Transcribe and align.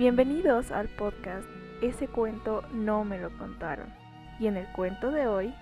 Bienvenidos 0.00 0.70
al 0.70 0.88
podcast 0.88 1.46
Ese 1.82 2.08
cuento 2.08 2.62
no 2.72 3.04
me 3.04 3.20
lo 3.20 3.28
contaron. 3.36 3.92
Y 4.38 4.46
en 4.46 4.56
el 4.56 4.66
cuento 4.72 5.10
de 5.10 5.26
hoy... 5.26 5.54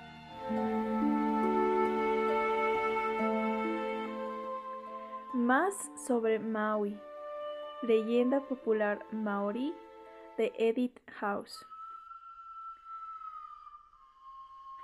Más 5.34 5.74
sobre 6.06 6.38
Maui. 6.38 6.96
Leyenda 7.82 8.38
popular 8.42 9.04
maorí 9.10 9.74
de 10.36 10.52
Edith 10.56 11.00
House. 11.14 11.66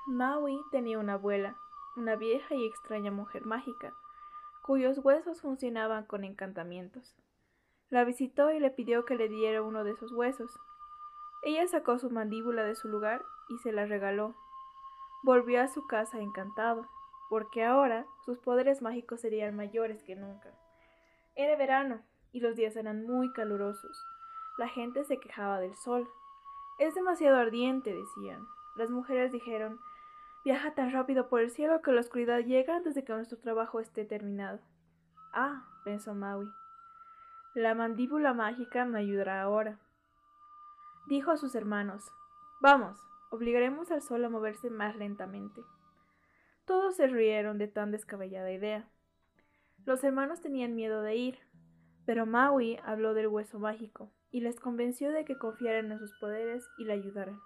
Maui 0.09 0.61
tenía 0.73 0.99
una 0.99 1.13
abuela, 1.13 1.57
una 1.95 2.17
vieja 2.17 2.57
y 2.57 2.67
extraña 2.67 3.13
mujer 3.13 3.47
mágica, 3.47 3.95
cuyos 4.65 4.99
huesos 4.99 5.43
funcionaban 5.43 6.07
con 6.07 6.25
encantamientos. 6.25 7.15
La 7.95 8.03
visitó 8.03 8.51
y 8.51 8.59
le 8.59 8.73
pidió 8.73 9.05
que 9.05 9.15
le 9.15 9.29
diera 9.29 9.63
uno 9.63 9.85
de 9.85 9.93
esos 9.93 10.11
huesos. 10.11 10.59
Ella 11.45 11.65
sacó 11.69 11.97
su 12.01 12.11
mandíbula 12.11 12.65
de 12.65 12.75
su 12.75 12.89
lugar 12.89 13.25
y 13.49 13.59
se 13.59 13.71
la 13.71 13.87
regaló. 13.87 14.35
Volvió 15.23 15.63
a 15.63 15.69
su 15.69 15.87
casa 15.87 16.19
encantado, 16.19 16.89
porque 17.31 17.65
ahora 17.65 18.05
sus 18.25 18.41
poderes 18.41 18.83
mágicos 18.83 19.21
serían 19.21 19.55
mayores 19.55 20.03
que 20.03 20.17
nunca. 20.17 20.51
Era 21.37 21.55
verano 21.55 22.03
y 22.33 22.41
los 22.41 22.57
días 22.57 22.75
eran 22.75 23.07
muy 23.07 23.33
calurosos. 23.33 24.05
La 24.59 24.67
gente 24.67 25.05
se 25.05 25.21
quejaba 25.21 25.61
del 25.61 25.77
sol. 25.77 26.11
Es 26.81 26.97
demasiado 26.97 27.37
ardiente, 27.37 27.95
decían. 27.95 28.45
Las 28.75 28.91
mujeres 28.91 29.31
dijeron 29.31 29.79
Viaja 30.45 30.75
tan 30.75 30.91
rápido 30.91 31.29
por 31.29 31.43
el 31.43 31.53
cielo 31.53 31.81
que 31.81 31.93
la 31.93 32.01
oscuridad 32.01 32.41
llega 32.41 32.75
antes 32.75 32.97
de 32.97 33.05
que 33.05 33.13
nuestro 33.13 33.39
trabajo 33.39 33.79
esté 33.79 34.05
terminado. 34.05 34.59
Ah, 35.33 35.65
pensó 35.85 36.13
Maui. 36.13 36.49
La 37.55 37.73
mandíbula 37.77 38.35
mágica 38.35 38.85
me 38.85 38.99
ayudará 38.99 39.41
ahora. 39.41 39.79
Dijo 41.07 41.31
a 41.31 41.37
sus 41.37 41.55
hermanos, 41.55 42.11
Vamos, 42.61 42.99
obligaremos 43.31 43.93
al 43.93 44.03
sol 44.03 44.25
a 44.25 44.29
moverse 44.29 44.71
más 44.71 44.97
lentamente. 44.97 45.63
Todos 46.65 46.97
se 46.97 47.07
rieron 47.07 47.59
de 47.59 47.69
tan 47.69 47.93
descabellada 47.93 48.51
idea. 48.51 48.89
Los 49.85 50.03
hermanos 50.03 50.41
tenían 50.41 50.75
miedo 50.75 51.03
de 51.03 51.15
ir, 51.15 51.39
pero 52.05 52.27
Maui 52.27 52.81
habló 52.83 53.15
del 53.15 53.29
hueso 53.29 53.61
mágico 53.61 54.11
y 54.33 54.41
les 54.41 54.59
convenció 54.59 55.13
de 55.13 55.25
que 55.25 55.39
confiaran 55.39 55.93
en 55.93 56.01
sus 56.01 56.13
poderes 56.19 56.69
y 56.77 56.87
le 56.87 56.95
ayudaran. 56.95 57.39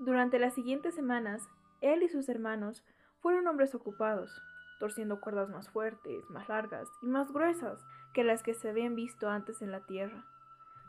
Durante 0.00 0.40
las 0.40 0.54
siguientes 0.54 0.96
semanas, 0.96 1.48
él 1.80 2.02
y 2.02 2.08
sus 2.08 2.28
hermanos 2.28 2.84
fueron 3.20 3.46
hombres 3.46 3.76
ocupados, 3.76 4.42
torciendo 4.80 5.20
cuerdas 5.20 5.50
más 5.50 5.68
fuertes, 5.70 6.28
más 6.30 6.48
largas 6.48 6.88
y 7.00 7.06
más 7.06 7.30
gruesas 7.30 7.86
que 8.14 8.24
las 8.24 8.42
que 8.42 8.54
se 8.54 8.70
habían 8.70 8.94
visto 8.94 9.28
antes 9.28 9.60
en 9.60 9.70
la 9.70 9.80
tierra. 9.80 10.24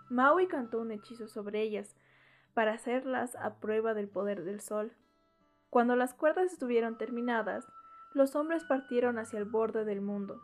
Maui 0.09 0.47
cantó 0.47 0.79
un 0.79 0.91
hechizo 0.91 1.27
sobre 1.27 1.61
ellas 1.61 1.95
para 2.53 2.73
hacerlas 2.73 3.35
a 3.35 3.55
prueba 3.55 3.93
del 3.93 4.07
poder 4.07 4.43
del 4.43 4.61
sol. 4.61 4.93
Cuando 5.69 5.95
las 5.95 6.13
cuerdas 6.13 6.53
estuvieron 6.53 6.97
terminadas, 6.97 7.67
los 8.13 8.35
hombres 8.35 8.63
partieron 8.63 9.17
hacia 9.17 9.39
el 9.39 9.45
borde 9.45 9.83
del 9.83 9.99
mundo. 9.99 10.41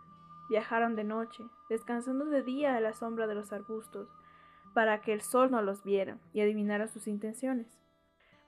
Viajaron 0.49 0.95
de 0.95 1.05
noche, 1.05 1.43
descansando 1.69 2.25
de 2.25 2.43
día 2.43 2.75
a 2.75 2.81
la 2.81 2.93
sombra 2.93 3.27
de 3.27 3.35
los 3.35 3.53
arbustos, 3.53 4.09
para 4.73 5.02
que 5.02 5.13
el 5.13 5.21
sol 5.21 5.52
no 5.52 5.61
los 5.61 5.83
viera 5.83 6.17
y 6.33 6.41
adivinara 6.41 6.87
sus 6.87 7.07
intenciones. 7.07 7.79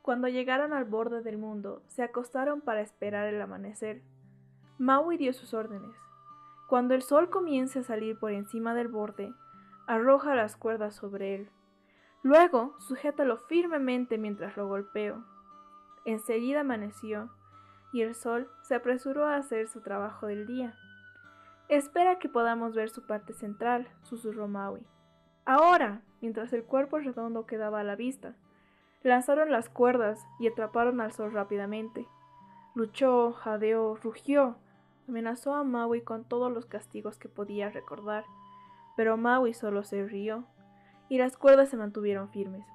Cuando 0.02 0.28
llegaron 0.28 0.74
al 0.74 0.84
borde 0.84 1.22
del 1.22 1.38
mundo, 1.38 1.84
se 1.88 2.04
acostaron 2.04 2.60
para 2.60 2.82
esperar 2.82 3.28
el 3.28 3.42
amanecer. 3.42 4.02
Maui 4.78 5.16
dio 5.16 5.32
sus 5.32 5.54
órdenes. 5.54 5.96
Cuando 6.74 6.96
el 6.96 7.04
sol 7.04 7.30
comience 7.30 7.78
a 7.78 7.84
salir 7.84 8.18
por 8.18 8.32
encima 8.32 8.74
del 8.74 8.88
borde, 8.88 9.32
arroja 9.86 10.34
las 10.34 10.56
cuerdas 10.56 10.96
sobre 10.96 11.36
él. 11.36 11.52
Luego, 12.24 12.74
sujétalo 12.80 13.38
firmemente 13.38 14.18
mientras 14.18 14.58
lo 14.58 14.68
golpeo. 14.68 15.24
Enseguida 16.04 16.62
amaneció, 16.62 17.30
y 17.94 18.02
el 18.02 18.16
sol 18.16 18.50
se 18.64 18.74
apresuró 18.74 19.28
a 19.28 19.36
hacer 19.36 19.68
su 19.68 19.82
trabajo 19.82 20.26
del 20.26 20.48
día. 20.48 20.74
Espera 21.68 22.18
que 22.18 22.28
podamos 22.28 22.74
ver 22.74 22.90
su 22.90 23.06
parte 23.06 23.34
central, 23.34 23.88
susurró 24.02 24.48
Maui. 24.48 24.82
Ahora, 25.46 26.02
mientras 26.22 26.54
el 26.54 26.64
cuerpo 26.64 26.98
redondo 26.98 27.46
quedaba 27.46 27.82
a 27.82 27.84
la 27.84 27.96
vista. 27.96 28.34
Lanzaron 29.04 29.52
las 29.52 29.70
cuerdas 29.70 30.26
y 30.40 30.48
atraparon 30.48 31.02
al 31.02 31.12
sol 31.12 31.34
rápidamente. 31.34 32.08
Luchó, 32.74 33.32
jadeó, 33.34 33.94
rugió, 33.98 34.58
amenazó 35.08 35.54
a 35.54 35.64
Maui 35.64 36.02
con 36.02 36.24
todos 36.26 36.52
los 36.52 36.66
castigos 36.66 37.18
que 37.18 37.30
podía 37.30 37.70
recordar, 37.70 38.26
pero 38.96 39.18
Maui 39.18 39.54
solo 39.54 39.84
se 39.84 40.06
rió, 40.06 40.46
y 41.10 41.18
las 41.18 41.38
cuerdas 41.38 41.70
se 41.70 41.78
mantuvieron 41.78 42.30
firmes. 42.30 42.66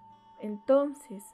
Entonces, 0.41 1.25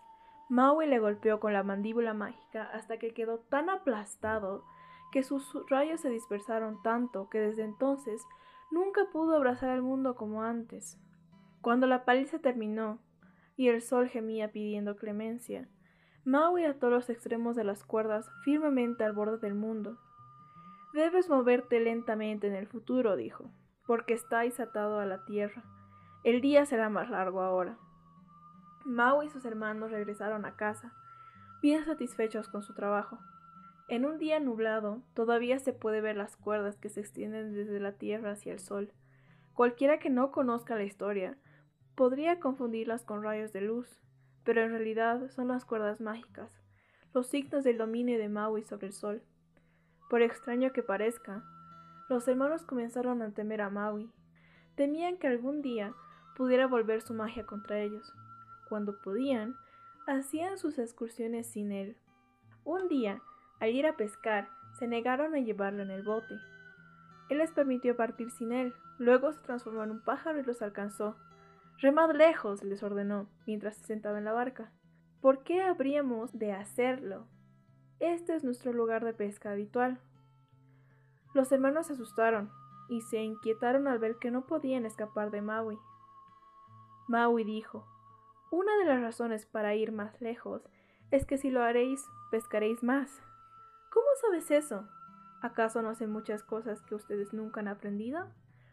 Maui 0.49 0.87
le 0.87 0.99
golpeó 0.99 1.41
con 1.41 1.53
la 1.53 1.63
mandíbula 1.63 2.15
mágica 2.15 2.71
hasta 2.73 2.99
que 2.99 3.13
quedó 3.15 3.39
tan 3.39 3.71
aplastado 3.71 4.65
que 5.11 5.23
sus 5.23 5.55
rayos 5.69 6.01
se 6.01 6.11
dispersaron 6.11 6.83
tanto 6.83 7.29
que 7.29 7.41
desde 7.41 7.63
entonces 7.63 8.23
nunca 8.71 9.07
pudo 9.13 9.37
abrazar 9.37 9.71
al 9.71 9.83
mundo 9.83 10.15
como 10.17 10.43
antes. 10.43 10.99
Cuando 11.61 11.87
la 11.87 12.05
paliza 12.05 12.41
terminó 12.41 12.99
y 13.57 13.69
el 13.69 13.81
sol 13.81 14.09
gemía 14.09 14.51
pidiendo 14.51 14.97
clemencia. 14.97 15.69
Maui 16.25 16.65
ató 16.65 16.91
los 16.91 17.09
extremos 17.11 17.55
de 17.57 17.65
las 17.65 17.85
cuerdas 17.85 18.29
firmemente 18.45 19.05
al 19.05 19.13
borde 19.13 19.39
del 19.39 19.55
mundo. 19.55 19.99
Debes 20.95 21.29
moverte 21.29 21.81
lentamente 21.81 22.47
en 22.47 22.55
el 22.55 22.69
futuro, 22.69 23.17
dijo, 23.17 23.51
porque 23.85 24.15
estáis 24.15 24.61
atado 24.61 25.01
a 25.01 25.07
la 25.07 25.25
tierra. 25.25 25.65
El 26.23 26.41
día 26.41 26.65
será 26.67 26.89
más 26.89 27.11
largo 27.11 27.43
ahora. 27.43 27.77
Maui 28.85 29.27
y 29.27 29.29
sus 29.29 29.45
hermanos 29.45 29.91
regresaron 29.91 30.45
a 30.45 30.55
casa, 30.55 30.95
bien 31.61 31.85
satisfechos 31.85 32.49
con 32.49 32.63
su 32.63 32.75
trabajo. 32.75 33.19
En 33.89 34.07
un 34.07 34.19
día 34.19 34.39
nublado, 34.39 35.03
todavía 35.15 35.59
se 35.59 35.73
puede 35.73 36.01
ver 36.01 36.17
las 36.17 36.37
cuerdas 36.37 36.79
que 36.79 36.89
se 36.89 37.01
extienden 37.01 37.53
desde 37.53 37.81
la 37.81 37.93
tierra 37.93 38.31
hacia 38.31 38.53
el 38.53 38.61
sol. 38.61 38.93
Cualquiera 39.53 39.99
que 39.99 40.11
no 40.11 40.31
conozca 40.31 40.77
la 40.77 40.85
historia 40.85 41.37
Podría 41.97 42.41
confundirlas 42.41 43.05
con 43.05 43.23
rayos 43.23 43.53
de 43.53 43.61
luz, 43.61 44.01
pero 44.45 44.63
en 44.63 44.71
realidad 44.71 45.29
son 45.31 45.49
las 45.49 45.65
cuerdas 45.65 46.01
mágicas, 46.01 46.51
los 47.13 47.29
signos 47.29 47.63
del 47.63 47.79
dominio 47.79 48.19
de 48.19 48.29
Maui 48.29 48.65
sobre 48.65 48.89
el 48.89 48.93
sol. 48.93 49.23
Por 50.15 50.23
extraño 50.23 50.73
que 50.73 50.85
parezca, 50.85 51.43
los 52.09 52.29
hermanos 52.29 52.63
comenzaron 52.63 53.21
a 53.21 53.33
temer 53.33 53.61
a 53.61 53.69
Maui. 53.69 54.13
Temían 54.77 55.17
que 55.17 55.27
algún 55.27 55.61
día 55.61 55.93
pudiera 56.37 56.69
volver 56.69 57.03
su 57.03 57.15
magia 57.15 57.45
contra 57.47 57.81
ellos. 57.81 58.15
Cuando 58.69 59.01
podían, 59.03 59.57
hacían 60.07 60.57
sus 60.57 60.79
excursiones 60.79 61.49
sin 61.49 61.73
él. 61.73 61.97
Un 62.63 62.87
día, 62.87 63.23
al 63.59 63.71
ir 63.71 63.89
a 63.89 63.97
pescar, 63.97 64.49
se 64.79 64.87
negaron 64.87 65.35
a 65.35 65.41
llevarlo 65.41 65.83
en 65.83 65.91
el 65.91 66.05
bote. 66.05 66.37
Él 67.29 67.39
les 67.39 67.51
permitió 67.51 67.97
partir 67.97 68.31
sin 68.31 68.53
él, 68.53 68.73
luego 68.99 69.33
se 69.33 69.41
transformó 69.41 69.83
en 69.83 69.91
un 69.91 70.01
pájaro 70.01 70.39
y 70.39 70.45
los 70.45 70.63
alcanzó. 70.63 71.17
Remad 71.81 72.15
lejos, 72.15 72.63
les 72.63 72.85
ordenó, 72.85 73.29
mientras 73.49 73.79
se 73.79 73.87
sentaba 73.87 74.19
en 74.19 74.27
la 74.27 74.33
barca. 74.33 74.71
¿Por 75.21 75.43
qué 75.43 75.61
habríamos 75.61 76.39
de 76.39 76.53
hacerlo? 76.53 77.27
Este 78.05 78.37
es 78.37 78.45
nuestro 78.45 78.75
lugar 78.75 79.03
de 79.03 79.15
pesca 79.15 79.53
habitual. 79.53 79.99
Los 81.33 81.51
hermanos 81.53 81.87
se 81.87 81.95
asustaron 81.95 82.51
y 82.91 83.01
se 83.01 83.23
inquietaron 83.23 83.89
al 83.89 83.99
ver 83.99 84.19
que 84.19 84.31
no 84.31 84.45
podían 84.45 84.85
escapar 84.85 85.31
de 85.31 85.41
Maui. 85.41 85.79
Maui 87.09 87.45
dijo, 87.45 87.89
Una 88.51 88.77
de 88.77 88.85
las 88.85 89.01
razones 89.01 89.47
para 89.47 89.75
ir 89.75 89.91
más 89.91 90.21
lejos 90.21 90.69
es 91.11 91.25
que 91.25 91.39
si 91.39 91.49
lo 91.49 91.63
haréis, 91.63 92.05
pescaréis 92.31 92.83
más. 92.83 93.23
¿Cómo 93.91 94.07
sabes 94.21 94.51
eso? 94.51 94.87
¿Acaso 95.41 95.81
no 95.81 95.95
sé 95.95 96.07
muchas 96.07 96.43
cosas 96.43 96.83
que 96.83 96.95
ustedes 96.95 97.33
nunca 97.33 97.61
han 97.61 97.69
aprendido? 97.69 98.29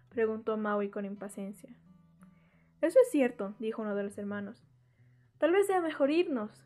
preguntó 0.09 0.57
Maui 0.57 0.89
con 0.89 1.05
impaciencia. 1.05 1.73
Eso 2.81 2.99
es 2.99 3.11
cierto, 3.11 3.55
dijo 3.59 3.81
uno 3.81 3.95
de 3.95 4.03
los 4.03 4.17
hermanos. 4.17 4.61
Tal 5.37 5.53
vez 5.53 5.67
sea 5.67 5.79
mejor 5.79 6.11
irnos. 6.11 6.65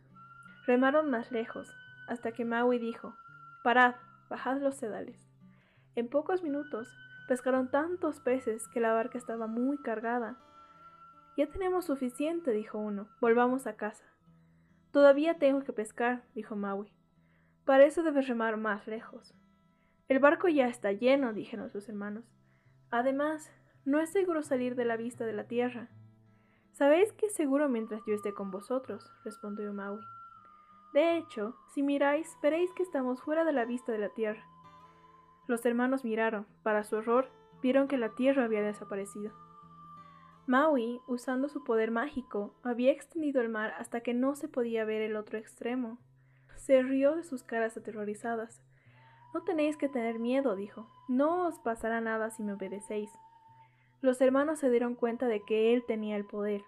Remaron 0.65 1.11
más 1.11 1.31
lejos, 1.31 1.71
hasta 2.07 2.31
que 2.31 2.45
Maui 2.45 2.79
dijo 2.79 3.15
Parad, 3.63 3.95
bajad 4.29 4.61
los 4.61 4.75
sedales. 4.75 5.27
En 5.95 6.09
pocos 6.09 6.43
minutos 6.43 6.87
pescaron 7.27 7.69
tantos 7.71 8.19
peces 8.19 8.67
que 8.67 8.79
la 8.79 8.93
barca 8.93 9.17
estaba 9.17 9.47
muy 9.47 9.77
cargada. 9.77 10.37
Ya 11.37 11.47
tenemos 11.47 11.85
suficiente, 11.85 12.51
dijo 12.51 12.77
uno. 12.77 13.07
Volvamos 13.19 13.67
a 13.67 13.75
casa. 13.75 14.05
Todavía 14.91 15.37
tengo 15.37 15.63
que 15.63 15.73
pescar, 15.73 16.23
dijo 16.33 16.55
Maui. 16.55 16.91
Para 17.65 17.85
eso 17.85 18.03
debes 18.03 18.27
remar 18.27 18.57
más 18.57 18.87
lejos. 18.87 19.33
El 20.07 20.19
barco 20.19 20.47
ya 20.47 20.67
está 20.67 20.91
lleno, 20.91 21.33
dijeron 21.33 21.69
sus 21.69 21.89
hermanos. 21.89 22.23
Además, 22.91 23.51
no 23.85 23.99
es 23.99 24.11
seguro 24.11 24.43
salir 24.43 24.75
de 24.75 24.85
la 24.85 24.97
vista 24.97 25.25
de 25.25 25.33
la 25.33 25.47
tierra. 25.47 25.89
Sabéis 26.71 27.11
que 27.13 27.27
es 27.27 27.35
seguro 27.35 27.69
mientras 27.69 28.01
yo 28.05 28.13
esté 28.13 28.33
con 28.33 28.51
vosotros, 28.51 29.09
respondió 29.23 29.73
Maui. 29.73 30.01
De 30.95 31.17
hecho, 31.17 31.57
si 31.73 31.83
miráis, 31.83 32.37
veréis 32.41 32.71
que 32.71 32.81
estamos 32.81 33.21
fuera 33.21 33.43
de 33.43 33.51
la 33.51 33.65
vista 33.65 33.91
de 33.91 33.97
la 33.97 34.07
tierra. 34.07 34.47
Los 35.45 35.65
hermanos 35.65 36.05
miraron. 36.05 36.47
Para 36.63 36.85
su 36.85 36.95
horror, 36.95 37.29
vieron 37.61 37.89
que 37.89 37.97
la 37.97 38.15
tierra 38.15 38.45
había 38.45 38.61
desaparecido. 38.61 39.33
Maui, 40.47 41.01
usando 41.05 41.49
su 41.49 41.65
poder 41.65 41.91
mágico, 41.91 42.55
había 42.63 42.93
extendido 42.93 43.41
el 43.41 43.49
mar 43.49 43.73
hasta 43.77 43.99
que 43.99 44.13
no 44.13 44.37
se 44.37 44.47
podía 44.47 44.85
ver 44.85 45.01
el 45.01 45.17
otro 45.17 45.37
extremo. 45.37 45.99
Se 46.55 46.81
rió 46.81 47.17
de 47.17 47.25
sus 47.25 47.43
caras 47.43 47.75
aterrorizadas. 47.75 48.63
No 49.33 49.43
tenéis 49.43 49.75
que 49.75 49.89
tener 49.89 50.17
miedo, 50.17 50.55
dijo. 50.55 50.89
No 51.09 51.45
os 51.45 51.59
pasará 51.59 51.99
nada 51.99 52.29
si 52.29 52.41
me 52.41 52.53
obedecéis. 52.53 53.11
Los 53.99 54.21
hermanos 54.21 54.59
se 54.59 54.69
dieron 54.69 54.95
cuenta 54.95 55.27
de 55.27 55.43
que 55.43 55.73
él 55.73 55.83
tenía 55.85 56.15
el 56.15 56.25
poder, 56.25 56.63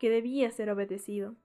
que 0.00 0.10
debía 0.10 0.50
ser 0.50 0.68
obedecido. 0.68 1.36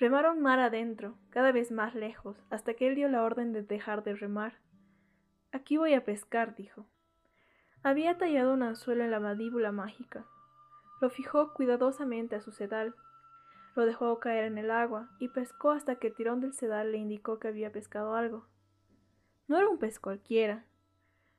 Remaron 0.00 0.40
mar 0.40 0.60
adentro, 0.60 1.18
cada 1.28 1.52
vez 1.52 1.70
más 1.70 1.94
lejos, 1.94 2.42
hasta 2.48 2.72
que 2.72 2.88
él 2.88 2.94
dio 2.94 3.06
la 3.10 3.22
orden 3.22 3.52
de 3.52 3.62
dejar 3.62 4.02
de 4.02 4.14
remar. 4.14 4.54
Aquí 5.52 5.76
voy 5.76 5.92
a 5.92 6.06
pescar, 6.06 6.54
dijo. 6.54 6.86
Había 7.82 8.16
tallado 8.16 8.54
un 8.54 8.62
anzuelo 8.62 9.04
en 9.04 9.10
la 9.10 9.20
mandíbula 9.20 9.72
mágica. 9.72 10.24
Lo 11.02 11.10
fijó 11.10 11.52
cuidadosamente 11.52 12.34
a 12.34 12.40
su 12.40 12.50
sedal. 12.50 12.94
Lo 13.76 13.84
dejó 13.84 14.18
caer 14.20 14.44
en 14.46 14.56
el 14.56 14.70
agua 14.70 15.10
y 15.18 15.28
pescó 15.28 15.72
hasta 15.72 15.96
que 15.96 16.06
el 16.06 16.14
tirón 16.14 16.40
del 16.40 16.54
sedal 16.54 16.92
le 16.92 16.96
indicó 16.96 17.38
que 17.38 17.48
había 17.48 17.70
pescado 17.70 18.14
algo. 18.14 18.46
No 19.48 19.58
era 19.58 19.68
un 19.68 19.76
pez 19.76 20.00
cualquiera. 20.00 20.64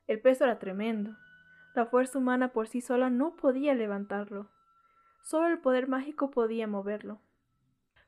El 0.06 0.22
peso 0.22 0.44
era 0.44 0.60
tremendo. 0.60 1.18
La 1.74 1.88
fuerza 1.88 2.20
humana 2.20 2.50
por 2.50 2.68
sí 2.68 2.82
sola 2.82 3.10
no 3.10 3.36
podía 3.36 3.74
levantarlo. 3.74 4.52
Solo 5.24 5.48
el 5.48 5.58
poder 5.58 5.88
mágico 5.88 6.30
podía 6.30 6.68
moverlo. 6.68 7.22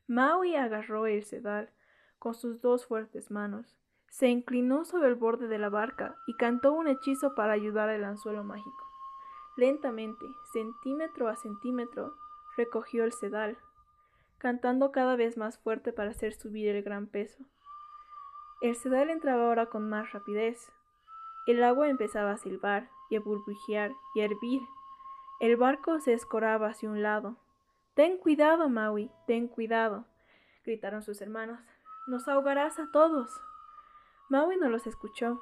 Maui 0.06 0.54
agarró 0.56 1.06
el 1.06 1.24
sedal 1.24 1.70
con 2.18 2.34
sus 2.34 2.60
dos 2.60 2.86
fuertes 2.86 3.30
manos, 3.30 3.76
se 4.08 4.28
inclinó 4.28 4.84
sobre 4.84 5.08
el 5.08 5.16
borde 5.16 5.48
de 5.48 5.58
la 5.58 5.70
barca 5.70 6.14
y 6.26 6.36
cantó 6.36 6.72
un 6.72 6.86
hechizo 6.86 7.34
para 7.34 7.52
ayudar 7.52 7.88
al 7.88 8.04
anzuelo 8.04 8.44
mágico. 8.44 8.84
Lentamente, 9.56 10.24
centímetro 10.52 11.28
a 11.28 11.36
centímetro, 11.36 12.14
recogió 12.56 13.04
el 13.04 13.12
sedal, 13.12 13.58
cantando 14.38 14.92
cada 14.92 15.16
vez 15.16 15.36
más 15.36 15.58
fuerte 15.58 15.92
para 15.92 16.10
hacer 16.10 16.32
subir 16.32 16.68
el 16.68 16.82
gran 16.82 17.06
peso. 17.06 17.44
El 18.60 18.76
sedal 18.76 19.10
entraba 19.10 19.46
ahora 19.46 19.66
con 19.66 19.88
más 19.88 20.12
rapidez. 20.12 20.72
El 21.46 21.62
agua 21.64 21.88
empezaba 21.88 22.30
a 22.30 22.36
silbar 22.36 22.90
y 23.10 23.16
a 23.16 23.20
burbujear 23.20 23.92
y 24.14 24.20
a 24.20 24.26
hervir. 24.26 24.62
El 25.40 25.56
barco 25.56 25.98
se 26.00 26.12
escoraba 26.12 26.68
hacia 26.68 26.88
un 26.88 27.02
lado, 27.02 27.36
Ten 27.94 28.18
cuidado, 28.18 28.68
Maui, 28.68 29.08
ten 29.24 29.46
cuidado, 29.46 30.04
gritaron 30.64 31.02
sus 31.02 31.22
hermanos. 31.22 31.60
Nos 32.08 32.26
ahogarás 32.26 32.80
a 32.80 32.90
todos. 32.90 33.30
Maui 34.28 34.56
no 34.56 34.68
los 34.68 34.88
escuchó. 34.88 35.40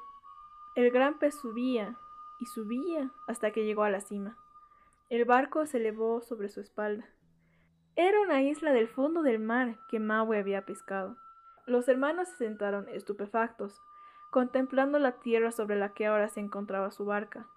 El 0.75 0.91
gran 0.91 1.17
pez 1.17 1.33
subía 1.39 1.97
y 2.39 2.45
subía 2.45 3.09
hasta 3.27 3.51
que 3.51 3.65
llegó 3.65 3.83
a 3.83 3.89
la 3.89 4.01
cima. 4.01 4.37
El 5.09 5.25
barco 5.25 5.65
se 5.65 5.77
elevó 5.77 6.21
sobre 6.21 6.49
su 6.49 6.61
espalda. 6.61 7.09
Era 7.95 8.21
una 8.21 8.43
isla 8.43 8.71
del 8.71 8.87
fondo 8.87 9.23
del 9.23 9.39
mar 9.39 9.79
que 9.89 9.99
Maui 9.99 10.37
había 10.37 10.63
pescado. 10.63 11.17
Los 11.65 11.87
hermanos 11.87 12.27
se 12.27 12.37
sentaron 12.37 12.87
estupefactos, 12.87 13.81
contemplando 14.29 14.99
la 14.99 15.13
tierra 15.21 15.51
sobre 15.51 15.75
la 15.75 15.93
que 15.93 16.05
ahora 16.05 16.29
se 16.29 16.39
encontraba 16.39 16.91
su 16.91 17.05
barca. 17.05 17.47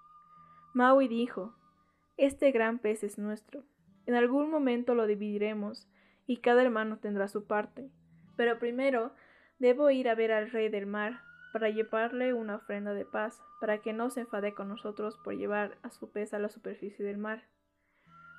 Maui 0.72 1.06
dijo, 1.06 1.54
Este 2.16 2.50
gran 2.50 2.78
pez 2.78 3.02
es 3.02 3.18
nuestro. 3.18 3.62
En 4.06 4.14
algún 4.14 4.50
momento 4.50 4.94
lo 4.94 5.06
dividiremos 5.06 5.88
y 6.26 6.38
cada 6.38 6.62
hermano 6.62 6.98
tendrá 6.98 7.28
su 7.28 7.46
parte. 7.46 7.90
Pero 8.36 8.58
primero 8.58 9.12
debo 9.58 9.90
ir 9.90 10.08
a 10.08 10.14
ver 10.14 10.32
al 10.32 10.50
rey 10.50 10.68
del 10.68 10.86
mar 10.86 11.20
para 11.52 11.70
llevarle 11.70 12.34
una 12.34 12.56
ofrenda 12.56 12.92
de 12.92 13.04
paz, 13.04 13.40
para 13.60 13.78
que 13.78 13.92
no 13.92 14.10
se 14.10 14.20
enfade 14.20 14.54
con 14.54 14.68
nosotros 14.68 15.16
por 15.24 15.34
llevar 15.34 15.78
a 15.82 15.90
su 15.90 16.10
pez 16.10 16.34
a 16.34 16.38
la 16.38 16.48
superficie 16.48 17.04
del 17.04 17.18
mar. 17.18 17.44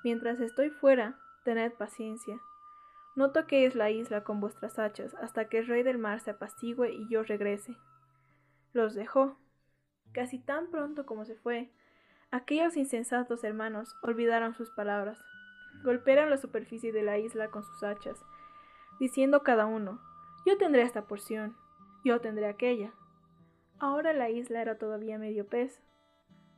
Mientras 0.04 0.40
estoy 0.40 0.70
fuera, 0.70 1.18
tened 1.44 1.72
paciencia. 1.72 2.38
No 3.16 3.32
toquéis 3.32 3.74
la 3.74 3.90
isla 3.90 4.22
con 4.22 4.40
vuestras 4.40 4.78
hachas 4.78 5.14
hasta 5.16 5.48
que 5.48 5.58
el 5.58 5.66
rey 5.66 5.82
del 5.82 5.98
mar 5.98 6.20
se 6.20 6.30
apacigüe 6.30 6.92
y 6.92 7.08
yo 7.08 7.24
regrese. 7.24 7.74
Los 8.72 8.94
dejó. 8.94 9.36
Casi 10.12 10.38
tan 10.38 10.70
pronto 10.70 11.04
como 11.04 11.24
se 11.24 11.34
fue, 11.34 11.72
aquellos 12.30 12.76
insensatos 12.76 13.42
hermanos 13.42 13.96
olvidaron 14.02 14.54
sus 14.54 14.70
palabras. 14.70 15.18
Golpearon 15.82 16.30
la 16.30 16.36
superficie 16.36 16.92
de 16.92 17.02
la 17.02 17.18
isla 17.18 17.50
con 17.50 17.62
sus 17.62 17.82
hachas, 17.82 18.24
diciendo 18.98 19.42
cada 19.42 19.66
uno, 19.66 20.00
yo 20.44 20.56
tendré 20.58 20.82
esta 20.82 21.02
porción, 21.06 21.56
yo 22.04 22.20
tendré 22.20 22.46
aquella. 22.46 22.92
Ahora 23.78 24.12
la 24.12 24.30
isla 24.30 24.60
era 24.60 24.78
todavía 24.78 25.18
medio 25.18 25.46
pez. 25.46 25.80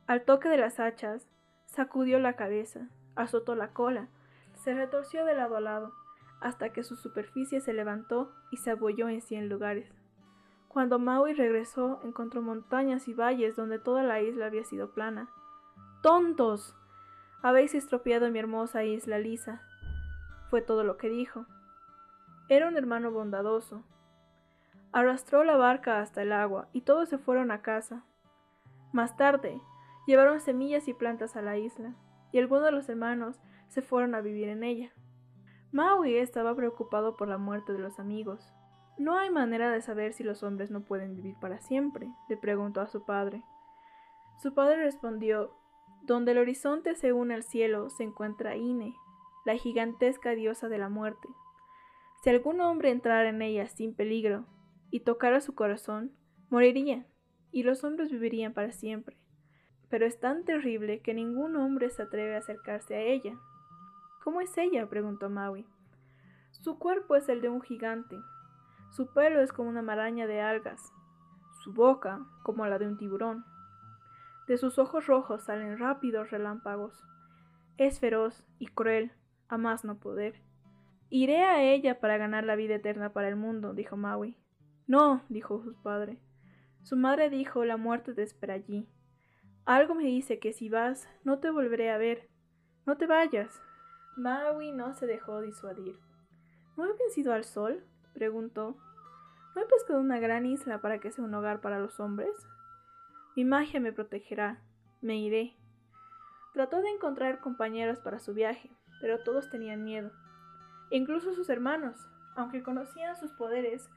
Al 0.07 0.23
toque 0.23 0.49
de 0.49 0.57
las 0.57 0.79
hachas, 0.79 1.29
sacudió 1.65 2.19
la 2.19 2.35
cabeza, 2.35 2.89
azotó 3.15 3.55
la 3.55 3.73
cola, 3.73 4.07
se 4.55 4.73
retorció 4.73 5.25
de 5.25 5.35
lado 5.35 5.57
a 5.57 5.61
lado, 5.61 5.93
hasta 6.39 6.73
que 6.73 6.83
su 6.83 6.95
superficie 6.95 7.61
se 7.61 7.73
levantó 7.73 8.31
y 8.51 8.57
se 8.57 8.71
abolló 8.71 9.07
en 9.09 9.21
cien 9.21 9.49
lugares. 9.49 9.93
Cuando 10.67 10.99
Maui 10.99 11.33
regresó, 11.33 11.99
encontró 12.03 12.41
montañas 12.41 13.07
y 13.07 13.13
valles 13.13 13.55
donde 13.55 13.77
toda 13.77 14.03
la 14.03 14.21
isla 14.21 14.45
había 14.45 14.63
sido 14.63 14.91
plana. 14.91 15.29
¡Tontos! 16.01 16.75
Habéis 17.43 17.73
estropeado 17.73 18.29
mi 18.29 18.37
hermosa 18.37 18.83
isla 18.83 19.17
lisa. 19.17 19.63
Fue 20.51 20.61
todo 20.61 20.83
lo 20.83 20.97
que 20.97 21.09
dijo. 21.09 21.47
Era 22.49 22.67
un 22.67 22.77
hermano 22.77 23.11
bondadoso. 23.11 23.83
Arrastró 24.91 25.43
la 25.43 25.57
barca 25.57 26.01
hasta 26.01 26.21
el 26.21 26.33
agua 26.33 26.67
y 26.71 26.81
todos 26.81 27.09
se 27.09 27.17
fueron 27.17 27.49
a 27.49 27.63
casa. 27.63 28.03
Más 28.91 29.17
tarde, 29.17 29.59
llevaron 30.05 30.39
semillas 30.39 30.87
y 30.87 30.93
plantas 30.93 31.35
a 31.35 31.41
la 31.41 31.57
isla, 31.57 31.95
y 32.31 32.37
algunos 32.37 32.65
de 32.65 32.73
los 32.73 32.89
hermanos 32.89 33.41
se 33.69 33.81
fueron 33.81 34.13
a 34.13 34.21
vivir 34.21 34.49
en 34.49 34.63
ella. 34.63 34.91
Maui 35.71 36.17
estaba 36.17 36.53
preocupado 36.55 37.15
por 37.15 37.27
la 37.27 37.37
muerte 37.37 37.71
de 37.73 37.79
los 37.79 37.99
amigos. 37.99 38.53
No 38.97 39.17
hay 39.17 39.31
manera 39.31 39.71
de 39.71 39.81
saber 39.81 40.13
si 40.13 40.23
los 40.23 40.43
hombres 40.43 40.69
no 40.69 40.81
pueden 40.81 41.15
vivir 41.15 41.35
para 41.39 41.59
siempre, 41.59 42.07
le 42.27 42.37
preguntó 42.37 42.81
a 42.81 42.87
su 42.87 43.03
padre. 43.03 43.41
Su 44.37 44.53
padre 44.53 44.75
respondió 44.83 45.55
donde 46.03 46.31
el 46.31 46.39
horizonte 46.39 46.95
se 46.95 47.13
une 47.13 47.33
al 47.33 47.43
cielo 47.43 47.89
se 47.89 48.03
encuentra 48.03 48.55
Ine, 48.55 48.95
la 49.45 49.55
gigantesca 49.55 50.31
diosa 50.31 50.69
de 50.69 50.77
la 50.77 50.89
muerte. 50.89 51.27
Si 52.23 52.29
algún 52.29 52.61
hombre 52.61 52.91
entrara 52.91 53.29
en 53.29 53.41
ella 53.41 53.67
sin 53.67 53.95
peligro 53.95 54.45
y 54.91 55.01
tocara 55.01 55.41
su 55.41 55.55
corazón, 55.55 56.11
moriría, 56.49 57.05
y 57.51 57.63
los 57.63 57.83
hombres 57.83 58.11
vivirían 58.11 58.53
para 58.53 58.71
siempre. 58.71 59.17
Pero 59.89 60.05
es 60.05 60.19
tan 60.19 60.45
terrible 60.45 61.01
que 61.01 61.13
ningún 61.13 61.55
hombre 61.55 61.89
se 61.89 62.03
atreve 62.03 62.35
a 62.35 62.39
acercarse 62.39 62.95
a 62.95 63.01
ella. 63.01 63.37
¿Cómo 64.23 64.41
es 64.41 64.57
ella? 64.57 64.87
preguntó 64.87 65.29
Maui. 65.29 65.65
Su 66.51 66.77
cuerpo 66.77 67.15
es 67.15 67.27
el 67.27 67.41
de 67.41 67.49
un 67.49 67.61
gigante. 67.61 68.15
Su 68.91 69.11
pelo 69.13 69.41
es 69.41 69.51
como 69.51 69.69
una 69.69 69.81
maraña 69.81 70.27
de 70.27 70.41
algas. 70.41 70.93
Su 71.63 71.73
boca 71.73 72.25
como 72.43 72.65
la 72.67 72.77
de 72.77 72.87
un 72.87 72.97
tiburón. 72.97 73.43
De 74.51 74.57
sus 74.57 74.79
ojos 74.79 75.07
rojos 75.07 75.45
salen 75.45 75.77
rápidos 75.77 76.29
relámpagos. 76.29 77.01
Es 77.77 78.01
feroz 78.01 78.43
y 78.59 78.67
cruel, 78.67 79.13
a 79.47 79.57
más 79.57 79.85
no 79.85 79.97
poder. 79.97 80.41
Iré 81.09 81.45
a 81.45 81.63
ella 81.63 82.01
para 82.01 82.17
ganar 82.17 82.43
la 82.43 82.57
vida 82.57 82.75
eterna 82.75 83.13
para 83.13 83.29
el 83.29 83.37
mundo, 83.37 83.73
dijo 83.73 83.95
Maui. 83.95 84.35
No, 84.87 85.23
dijo 85.29 85.63
su 85.63 85.81
padre. 85.81 86.19
Su 86.81 86.97
madre 86.97 87.29
dijo 87.29 87.63
la 87.63 87.77
muerte 87.77 88.13
te 88.13 88.23
espera 88.23 88.55
allí. 88.55 88.89
Algo 89.63 89.95
me 89.95 90.03
dice 90.03 90.37
que 90.39 90.51
si 90.51 90.67
vas, 90.67 91.07
no 91.23 91.39
te 91.39 91.49
volveré 91.49 91.89
a 91.89 91.97
ver. 91.97 92.27
No 92.85 92.97
te 92.97 93.07
vayas. 93.07 93.61
Maui 94.17 94.73
no 94.73 94.93
se 94.95 95.07
dejó 95.07 95.39
disuadir. 95.39 95.97
¿No 96.75 96.83
he 96.83 96.97
vencido 96.97 97.31
al 97.31 97.45
sol? 97.45 97.85
preguntó. 98.13 98.75
¿No 99.55 99.61
he 99.61 99.65
pescado 99.65 100.01
una 100.01 100.19
gran 100.19 100.45
isla 100.45 100.81
para 100.81 100.99
que 100.99 101.09
sea 101.09 101.23
un 101.23 101.33
hogar 101.35 101.61
para 101.61 101.79
los 101.79 102.01
hombres? 102.01 102.35
Mi 103.35 103.45
magia 103.45 103.79
me 103.79 103.93
protegerá. 103.93 104.61
Me 105.01 105.17
iré. 105.17 105.55
Trató 106.53 106.81
de 106.81 106.89
encontrar 106.89 107.39
compañeros 107.39 107.99
para 107.99 108.19
su 108.19 108.33
viaje, 108.33 108.69
pero 108.99 109.23
todos 109.23 109.49
tenían 109.49 109.83
miedo. 109.83 110.11
Incluso 110.89 111.33
sus 111.33 111.49
hermanos, 111.49 111.97
aunque 112.35 112.61
conocían 112.61 113.15
sus 113.15 113.31
poderes, 113.31 113.89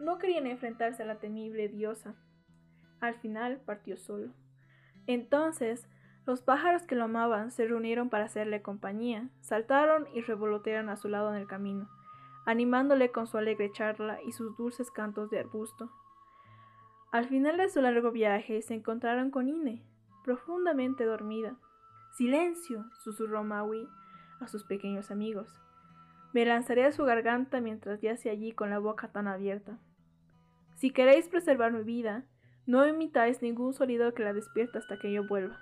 no 0.00 0.18
querían 0.18 0.46
enfrentarse 0.46 1.02
a 1.02 1.06
la 1.06 1.18
temible 1.18 1.68
diosa. 1.68 2.14
Al 3.00 3.14
final 3.14 3.60
partió 3.64 3.98
solo. 3.98 4.32
Entonces, 5.06 5.86
los 6.26 6.42
pájaros 6.42 6.82
que 6.82 6.94
lo 6.94 7.04
amaban 7.04 7.50
se 7.50 7.66
reunieron 7.66 8.10
para 8.10 8.24
hacerle 8.24 8.62
compañía, 8.62 9.28
saltaron 9.40 10.06
y 10.14 10.20
revolotearon 10.20 10.88
a 10.88 10.96
su 10.96 11.08
lado 11.08 11.30
en 11.34 11.40
el 11.40 11.46
camino, 11.46 11.88
animándole 12.46 13.10
con 13.12 13.26
su 13.26 13.38
alegre 13.38 13.70
charla 13.72 14.20
y 14.22 14.32
sus 14.32 14.56
dulces 14.56 14.90
cantos 14.90 15.30
de 15.30 15.38
arbusto. 15.38 15.90
Al 17.10 17.26
final 17.26 17.56
de 17.56 17.70
su 17.70 17.80
largo 17.80 18.12
viaje 18.12 18.60
se 18.60 18.74
encontraron 18.74 19.30
con 19.30 19.48
Ine, 19.48 19.82
profundamente 20.24 21.04
dormida. 21.04 21.56
Silencio, 22.16 22.84
susurró 23.02 23.44
Maui 23.44 23.88
a 24.40 24.48
sus 24.48 24.64
pequeños 24.64 25.10
amigos. 25.10 25.48
Me 26.34 26.44
lanzaré 26.44 26.84
a 26.84 26.92
su 26.92 27.04
garganta 27.04 27.62
mientras 27.62 28.02
yace 28.02 28.28
allí 28.28 28.52
con 28.52 28.68
la 28.68 28.78
boca 28.78 29.08
tan 29.08 29.26
abierta. 29.26 29.78
Si 30.76 30.90
queréis 30.90 31.28
preservar 31.28 31.72
mi 31.72 31.82
vida, 31.82 32.24
no 32.66 32.84
emitáis 32.84 33.40
ningún 33.40 33.72
sonido 33.72 34.12
que 34.12 34.22
la 34.22 34.34
despierte 34.34 34.76
hasta 34.76 34.98
que 34.98 35.10
yo 35.10 35.26
vuelva. 35.26 35.58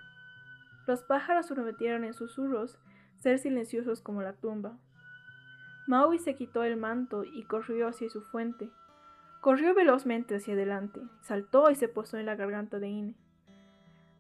Los 0.89 1.05
pájaros 1.05 1.47
prometieron 1.47 2.03
en 2.03 2.15
susurros 2.15 2.77
ser 3.19 3.39
silenciosos 3.39 4.01
como 4.01 4.21
la 4.23 4.33
tumba. 4.33 4.77
Maui 5.87 6.19
se 6.19 6.35
quitó 6.35 6.65
el 6.65 6.77
manto 6.77 7.23
y 7.23 7.45
corrió 7.45 7.87
hacia 7.87 8.11
su 8.11 8.23
fuente. 8.23 8.69
Corrió 9.41 9.75
velozmente 9.75 10.37
hacia 10.37 10.55
adelante, 10.55 11.01
saltó 11.21 11.71
y 11.71 11.77
se 11.77 11.89
posó 11.89 12.19
en 12.19 12.27
la 12.27 12.37
garganta 12.37 12.79
de 12.79 12.89
Ine. 12.89 13.15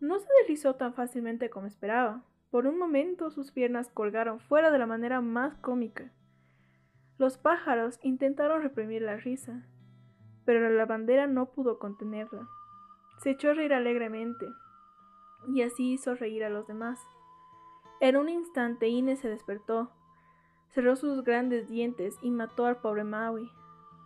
No 0.01 0.19
se 0.19 0.29
deslizó 0.41 0.75
tan 0.75 0.95
fácilmente 0.95 1.51
como 1.51 1.67
esperaba. 1.67 2.23
Por 2.51 2.67
un 2.67 2.79
momento 2.79 3.31
sus 3.31 3.51
piernas 3.51 3.89
colgaron 3.89 4.41
fuera 4.41 4.71
de 4.71 4.79
la 4.79 4.87
manera 4.87 5.21
más 5.21 5.57
cómica. 5.59 6.13
Los 7.19 7.39
pájaros 7.39 7.99
intentaron 8.03 8.63
reprimir 8.63 9.03
la 9.03 9.17
risa, 9.17 9.67
pero 10.45 10.61
la 10.61 10.71
lavandera 10.71 11.27
no 11.27 11.47
pudo 11.47 11.79
contenerla. 11.79 12.47
Se 13.19 13.31
echó 13.31 13.51
a 13.51 13.55
reír 13.55 13.73
alegremente, 13.73 14.47
y 15.49 15.63
así 15.63 15.93
hizo 15.93 16.15
reír 16.15 16.45
a 16.45 16.51
los 16.51 16.67
demás. 16.67 17.01
En 18.01 18.17
un 18.17 18.29
instante 18.29 18.89
Ine 18.89 19.17
se 19.17 19.31
despertó, 19.31 19.91
cerró 20.69 20.97
sus 20.97 21.25
grandes 21.25 21.69
dientes 21.69 22.19
y 22.21 22.31
mató 22.31 22.67
al 22.67 22.77
pobre 22.77 23.05
Maui. 23.05 23.51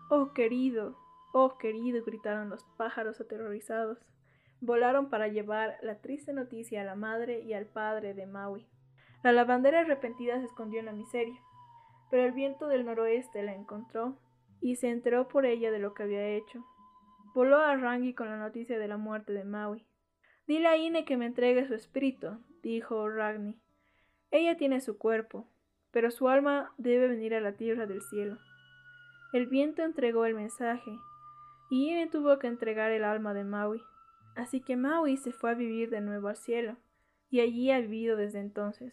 Oh 0.09 0.33
querido, 0.33 0.97
oh 1.32 1.58
querido, 1.58 2.04
gritaron 2.04 2.50
los 2.50 2.64
pájaros 2.76 3.20
aterrorizados. 3.20 3.99
Volaron 4.60 5.08
para 5.08 5.28
llevar 5.28 5.78
la 5.82 6.00
triste 6.00 6.32
noticia 6.32 6.82
a 6.82 6.84
la 6.84 6.94
madre 6.94 7.40
y 7.40 7.54
al 7.54 7.66
padre 7.66 8.14
de 8.14 8.26
Maui. 8.26 8.68
La 9.22 9.32
lavandera 9.32 9.80
arrepentida 9.80 10.38
se 10.38 10.46
escondió 10.46 10.80
en 10.80 10.87
la 10.87 10.92
miseria 10.92 11.40
pero 12.10 12.25
el 12.25 12.32
viento 12.32 12.66
del 12.66 12.84
noroeste 12.84 13.42
la 13.42 13.54
encontró 13.54 14.18
y 14.60 14.76
se 14.76 14.90
enteró 14.90 15.28
por 15.28 15.46
ella 15.46 15.70
de 15.70 15.78
lo 15.78 15.94
que 15.94 16.02
había 16.02 16.26
hecho. 16.26 16.64
Voló 17.34 17.58
a 17.58 17.76
Rangi 17.76 18.12
con 18.12 18.28
la 18.28 18.37
noticia 18.37 18.78
de 18.78 18.88
la 18.88 18.96
muerte 18.96 19.32
de 19.32 19.44
Maui. 19.44 19.87
Dile 20.46 20.66
a 20.66 20.76
Ine 20.76 21.04
que 21.04 21.16
me 21.16 21.26
entregue 21.26 21.66
su 21.66 21.75
espíritu, 21.75 22.40
dijo 22.62 23.08
Ragni. 23.08 23.56
Ella 24.32 24.56
tiene 24.56 24.80
su 24.80 24.99
cuerpo, 24.99 25.46
pero 25.92 26.10
su 26.10 26.28
alma 26.28 26.75
debe 26.76 27.06
venir 27.06 27.34
a 27.34 27.40
la 27.40 27.52
tierra 27.52 27.87
del 27.87 28.02
cielo. 28.02 28.37
El 29.32 29.46
viento 29.46 29.82
entregó 29.82 30.25
el 30.25 30.34
mensaje, 30.34 30.90
y 31.71 31.89
Ine 31.89 32.09
tuvo 32.09 32.39
que 32.39 32.49
entregar 32.49 32.91
el 32.91 33.05
alma 33.05 33.33
de 33.33 33.45
Maui. 33.45 33.83
Así 34.37 34.61
que 34.61 34.77
Maui 34.77 35.17
se 35.17 35.33
fue 35.33 35.50
a 35.50 35.55
vivir 35.55 35.89
de 35.89 36.00
nuevo 36.00 36.29
al 36.29 36.37
cielo, 36.37 36.77
y 37.31 37.41
allí 37.41 37.71
ha 37.71 37.81
vivido 37.81 38.17
desde 38.17 38.41
entonces. 38.41 38.93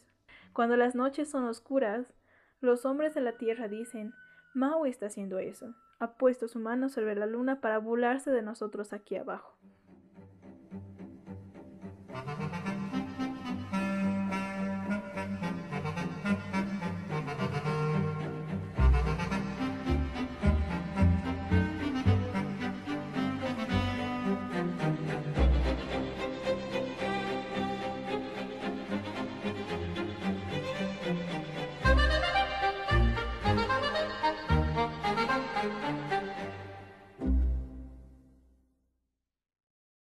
Cuando 0.53 0.77
las 0.77 0.95
noches 0.95 1.29
son 1.29 1.45
oscuras, 1.45 2.13
los 2.61 2.85
hombres 2.85 3.13
de 3.15 3.21
la 3.21 3.33
tierra 3.33 3.67
dicen, 3.67 4.13
Maui 4.53 4.89
está 4.89 5.07
haciendo 5.07 5.39
eso. 5.39 5.75
Ha 5.99 6.13
puesto 6.13 6.47
su 6.47 6.59
mano 6.59 6.89
sobre 6.89 7.15
la 7.15 7.25
luna 7.25 7.59
para 7.59 7.79
burlarse 7.79 8.31
de 8.31 8.43
nosotros 8.43 8.93
aquí 8.93 9.15
abajo. 9.15 9.57